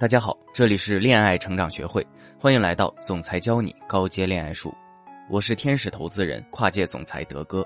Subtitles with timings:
[0.00, 2.02] 大家好，这里是恋爱成长学会，
[2.38, 4.74] 欢迎来到总裁教你高阶恋爱术。
[5.28, 7.62] 我是天使投资人、跨界总裁德哥。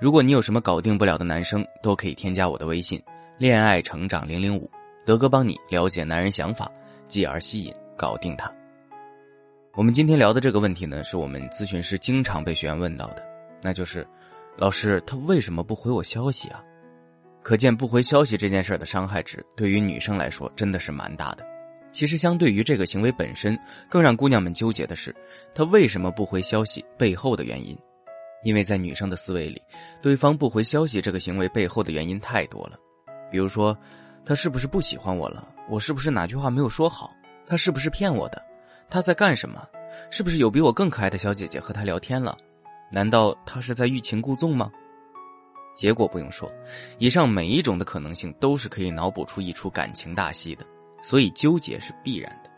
[0.00, 2.98] 如果你有什么搞定不了的男生，都可以添加我的微信
[3.36, 4.70] “恋爱成长零零五”，
[5.04, 6.66] 德哥帮你了解男人想法，
[7.08, 8.50] 继而吸引，搞定他。
[9.74, 13.22] 我们今天聊的这个问题呢，是我们咨询师经常被学员问到的，
[13.60, 14.08] 那就是：
[14.56, 16.64] 老师，他为什么不回我消息啊？
[17.42, 21.46] 可见不回消息这件事的伤害值，对于女生来说真的是蛮大的。
[21.96, 25.16] 其实，相对于这个行为本身，更让姑娘们纠结的是，
[25.54, 27.74] 他为什么不回消息背后的原因。
[28.44, 29.62] 因为在女生的思维里，
[30.02, 32.78] 对方不回消息这个行为背后的原因太多了。
[33.30, 33.74] 比如说，
[34.26, 35.48] 他是不是不喜欢我了？
[35.70, 37.10] 我是不是哪句话没有说好？
[37.46, 38.44] 他是不是骗我的？
[38.90, 39.66] 他在干什么？
[40.10, 42.36] 是不是有比我更可爱的小姐姐和他聊天了？
[42.92, 44.70] 难道他是在欲擒故纵吗？
[45.74, 46.52] 结果不用说，
[46.98, 50.66] 以上每一种的可能性都是可以脑补出一出感情大戏的。
[51.02, 52.50] 所以纠结是必然的，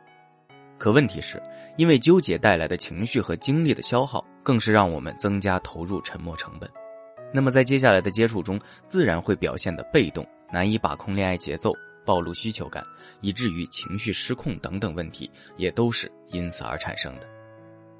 [0.78, 1.42] 可问题是，
[1.76, 6.68] 因为纠结带来的情绪和精力的消耗，更是让我们增加投入沉默成本。
[7.32, 11.74] 那么在接下来的接触中，自然会表现的被动，难以把控恋爱节奏，
[12.06, 12.82] 暴露需求感，
[13.20, 17.28] 以至于情绪失控等等问题，也都是因此而产生的。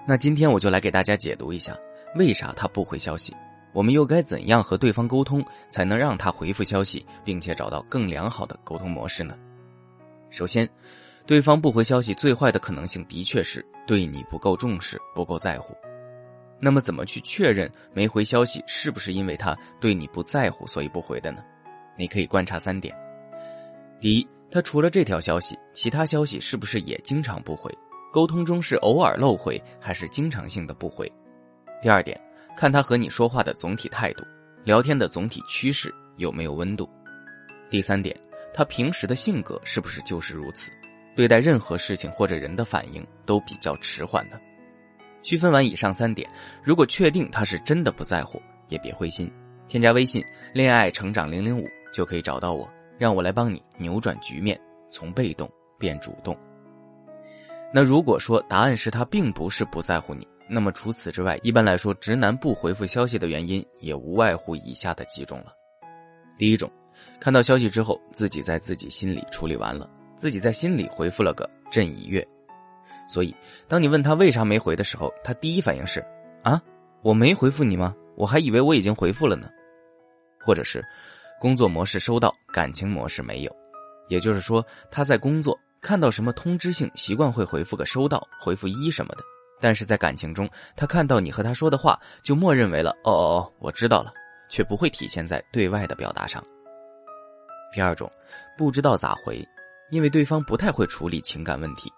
[0.06, 1.76] 那今天我就来给大家解读一下，
[2.14, 3.36] 为啥他不回消息，
[3.74, 9.36] 我们又该怎样和对方沟通，才能让他回复消息，并且找到更良好的沟通模式呢？
[10.30, 10.68] 首先，
[11.26, 15.76] 对方不回消息，最坏的可能性的确是对你不够重视、不够在乎。
[16.60, 21.42] 那么，怎么去确认没回消息是不是因为他对你不在乎，所以不回的呢？
[21.96, 22.94] 你可以观察三点：
[24.00, 27.72] 第一，他除了这条消息，其他消息是不是也经常不回？
[28.12, 31.10] 沟通中是偶尔漏回，还是经常性的不回？
[31.80, 32.20] 第二点，
[32.56, 34.24] 看他和你说话的总体态度，
[34.64, 36.88] 聊天的总体趋势有没有温度？
[37.70, 38.18] 第三点。
[38.58, 40.72] 他平时的性格是不是就是如此？
[41.14, 44.40] 对待任何事情或者人的反应都比较迟缓的。
[45.22, 46.28] 区分完以上三点，
[46.60, 49.30] 如果确定他是真的不在乎，也别灰心，
[49.68, 50.20] 添加微信
[50.52, 55.48] “恋爱成长零零五”就可以找到我，让我来帮你扭转局面，从被动
[55.78, 56.36] 变主动。
[57.72, 65.52] 那如果说答案是他并不是不在乎你，那么除此之外，一般来说，直男不回复消息的原因也无外乎以下的几种了。
[66.36, 66.68] 第一种。
[67.20, 72.26] 看到消息之后，自己在自己心里处理完了，自己在心里回复了个“朕已阅”。
[73.08, 73.34] 所以，
[73.66, 76.04] 当你问他为啥没回的时候，他第一反应是
[76.44, 76.60] ：“啊，
[77.02, 77.94] 我没回复你吗？
[78.16, 79.48] 我还以为我已经回复了呢。”
[80.44, 80.84] 或者是，
[81.40, 83.56] 工作模式收到，感情模式没有。
[84.08, 89.22] 也就是说，他在工作看到什么通知性，习惯会回复个“收到”、回复一什么的；
[89.60, 94.12] 但是在感情中，他看到你和他说的话，就默认为了“哦哦哦，我知道了”，
[94.48, 96.42] 却不会体现在对外的表达上。
[97.72, 98.10] 第二种，
[98.56, 99.46] 不知道咋回，
[99.90, 101.92] 因为对方不太会处理情感问题。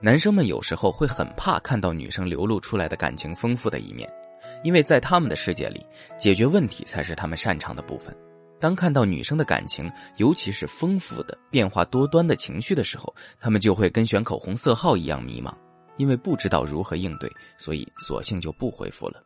[0.00, 4.12] 男生们有时候会很怕看到女生流露出来的感情丰富的一面，
[4.64, 5.86] 因为在他们的世界里，
[6.18, 8.16] 解决问题才是他们擅长的部分。
[8.58, 15.52] 当看到女生的感情，尤其是丰富的、变化多端的情绪的时候，他们就会跟选口红色号一样迷茫，
[15.96, 17.28] 因为不知道如何应对，
[17.58, 19.22] 所以索性就不回复了。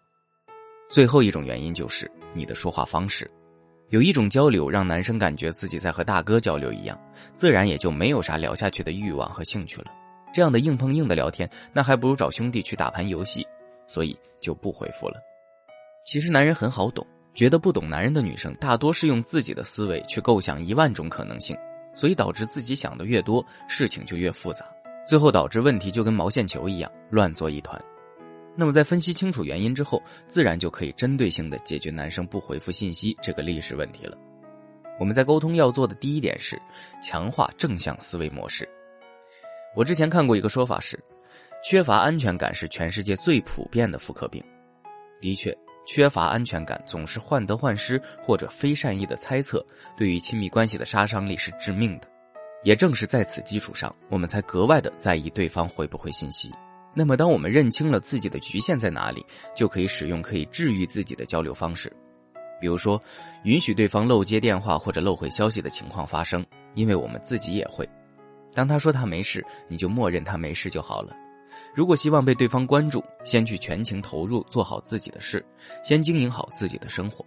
[0.89, 3.31] 最后一种原因就是你的说话方式。
[3.91, 7.01] 有一种交流让男生感觉自己在和大哥交流一样，
[7.33, 9.87] 自然也就没有啥聊下去的欲望和兴趣了。
[10.35, 13.47] 这样的硬碰硬的聊天，那还不如找兄弟去打盘游戏，
[13.87, 15.15] 所以就不回复了。
[16.05, 21.57] 其实男人很好懂，觉得不懂男人的女生大多是用自己的思维去构想一万种可能性，
[21.95, 24.67] 所以导致自己想的越多，事情就越复杂，
[25.07, 27.81] 最后导致问题就跟毛线球一样乱作一团。
[28.59, 34.17] 那么，在分析清楚原因之后，自然就可以针对性的解决男生不回复信息这个历史问题了。
[34.99, 36.59] 我们在沟通要做的第一点是
[37.03, 38.67] 强化正向思维模式。
[39.75, 40.99] 我之前看过一个说法是，
[41.63, 44.43] 缺乏安全感是全世界最普遍的妇科病。
[45.21, 45.55] 的确，
[45.87, 49.63] 缺乏安全感总是患得患失或者非善意的猜测，
[49.95, 52.09] 对于亲密关系的杀伤力是致命的。
[52.65, 56.51] 也正是在此基础上，我们才格外的在意对方回不回信息。
[56.99, 59.23] 那么，当我们认清了自己的局限在哪里，
[59.55, 61.95] 就可以使用可以治愈自己的交流方式，
[62.59, 62.99] 比如说，
[63.45, 66.43] 允许对方漏接电话或者漏回消息的情况发生，
[66.75, 67.87] 因为我们自己也会。
[68.55, 71.15] 当他说他没事，你就默认他没事就好了。
[71.75, 75.45] 如果希望被对方关注，先去全情投入做好自己的事，
[75.85, 77.23] 先经营好自己的生活，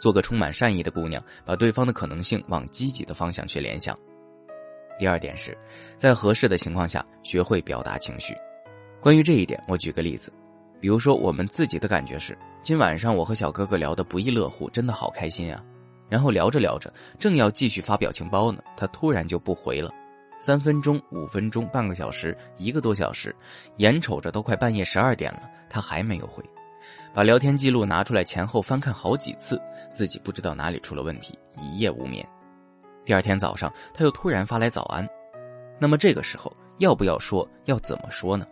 [0.00, 3.98] 做个充满善意的姑娘，把对方的可能性往积极的方向去联想。
[5.00, 5.58] 第二点是，
[5.96, 8.32] 在合适的情况下，学会表达情绪。
[9.00, 10.30] 关于这一点，我举个例子，
[10.78, 15.64] 比如说我们自己的感觉是，今晚上我和小哥哥聊得不亦乐乎，真的好开心啊。
[16.10, 19.90] 然后聊着聊着，正要继续发表情包呢，他突然就不回了。
[20.38, 23.34] 三分钟、五分钟、半个小时、一个多小时，
[23.78, 26.44] 眼瞅着都快半夜十二点了，他还没有回。
[27.14, 29.58] 把聊天记录拿出来前后翻看好几次，
[29.90, 32.26] 自己不知道哪里出了问题，一夜无眠。
[33.02, 35.08] 第二天早上，他又突然发来早安。
[35.78, 37.48] 那么这个时候要不要说？
[37.64, 38.46] 要怎么说呢？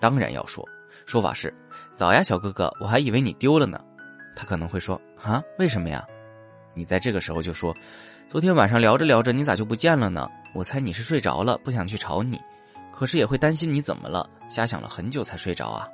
[0.00, 0.66] 当然要说。
[1.04, 1.54] 说法是：
[1.94, 3.78] 早呀，小哥哥，我还以为你丢了呢。
[4.34, 6.04] 他可能会说：啊，为什么呀？
[6.74, 7.74] 你在这个时候就说：
[8.28, 10.28] 昨天晚上聊着聊着，你咋就不见了呢？
[10.52, 12.40] 我猜你是睡着了，不想去吵你，
[12.92, 15.88] 可是也会担心你怎么了，瞎想了很久才睡着啊。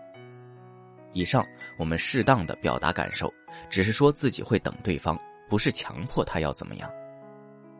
[1.12, 1.44] 以上
[1.76, 3.32] 我们适当的表达感受，
[3.68, 6.90] 只是说自己会等对方，不是强迫他要怎么样。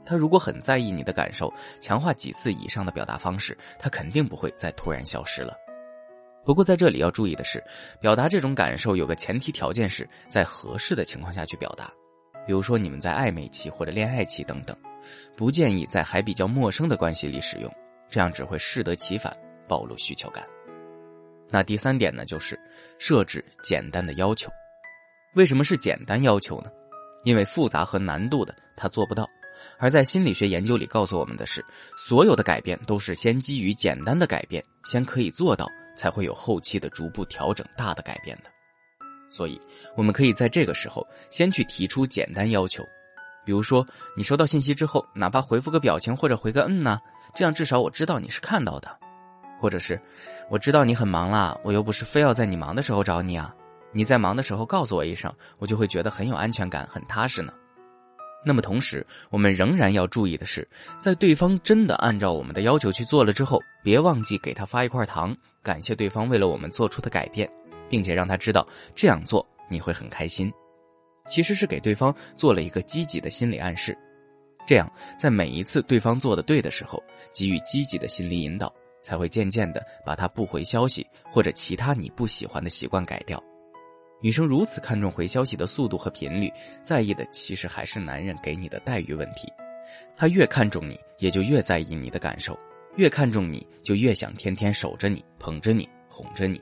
[0.05, 5.57] 他如果很在意你的感受，强化几次以上的表达方式，他肯定不会再突然消失了。
[6.45, 7.63] 不过在这里要注意的是，
[8.01, 11.91] 表达这种感受有个前提条件是在合适的情况下去表达，
[12.47, 14.77] 比如说你们在暧昧期或者恋爱期等等，
[15.37, 17.73] 不建议在还比较陌生的关系里使用，
[18.11, 19.33] 这样只会适得其反，
[19.69, 20.45] 暴露需求感。
[21.49, 22.59] 那第三点呢，就是
[22.99, 24.51] 设置简单的要求。
[25.35, 26.71] 为什么是简单要求呢？
[27.25, 29.29] 因为复杂和难度的他做不到。
[29.79, 31.65] 而在心理学研究里告诉我们的是，
[31.97, 38.51] 所有的改变都是先基于简单的改变，先可以做到，才会有后期的逐步调整大的改变的。
[39.29, 39.61] 所以，
[39.97, 42.85] 我们可以在这个时候先去提出简单要求，
[43.45, 46.99] 比如说，你收到信息之后，哪怕回复个表情或者回个嗯呐，
[47.35, 48.95] 这样至少我知道你是看到的。
[49.59, 50.01] 或者是，
[50.51, 53.55] 我知道你很忙啦，我又不是非要在你忙的时候找你啊。
[53.93, 57.53] 你在忙的时候告诉我一声，我就会觉得很有安全感，很踏实呢。
[58.45, 60.67] 那么同时，我们仍然要注意的是，
[61.01, 67.49] 在对方真的按照我们的要求去做了之后，别忘记给他发一块糖，感谢对方为了我们做出的改变，
[67.89, 70.53] 并且让他知道这样做你会很开心。
[71.29, 73.97] 其实是给对方做了一个积极的心理暗示，
[74.67, 77.03] 这样在每一次对方做的对的时候，
[77.33, 78.73] 给予积极的心理引导。
[79.05, 83.43] 才会渐渐的把他不回消息或者其他你不喜欢的习惯改掉。
[84.23, 89.53] 女生如此看重回消息的速度和频率，在意的其实还是男人给你的待遇问题。
[90.17, 92.55] 他越看重你，也就越在意你的感受；
[92.97, 96.61] 越看重你，就越想天天守着你、捧着你、哄着你。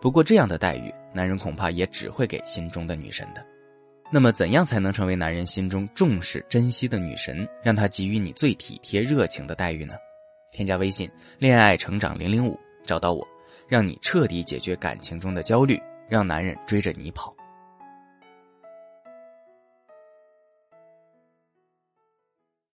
[0.00, 3.44] 不过这样的待遇，男人恐怕也只会给心中的女神的。
[4.12, 9.94] 那么，怎样才能成为男人心中重视、珍惜的女神，让他给予你最体贴、热情的待遇呢？
[10.52, 11.10] 添加微信
[11.40, 12.56] “恋爱成长零零五”，
[12.86, 13.26] 找到我，
[13.66, 15.80] 让你彻底解决感情中的焦虑，
[16.12, 17.34] 让男人追着你跑。